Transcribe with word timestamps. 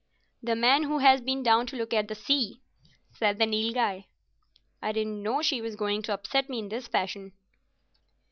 "The 0.41 0.55
man 0.55 0.81
who 0.81 0.97
has 0.97 1.21
been 1.21 1.43
down 1.43 1.67
to 1.67 1.75
look 1.75 1.93
at 1.93 2.07
the 2.07 2.15
sea," 2.15 2.63
said 3.11 3.37
the 3.37 3.45
Nilghai. 3.45 4.05
"I 4.81 4.91
didn't 4.93 5.21
know 5.21 5.43
she 5.43 5.61
was 5.61 5.75
going 5.75 6.01
to 6.01 6.13
upset 6.15 6.49
me 6.49 6.57
in 6.57 6.69
this 6.69 6.87
fashion." 6.87 7.33